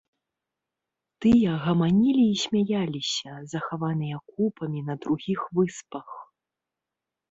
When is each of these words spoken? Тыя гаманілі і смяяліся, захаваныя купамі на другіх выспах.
Тыя 1.25 1.51
гаманілі 1.65 2.25
і 2.31 2.39
смяяліся, 2.45 3.31
захаваныя 3.55 4.17
купамі 4.35 4.79
на 4.93 5.01
другіх 5.07 5.49
выспах. 5.59 6.07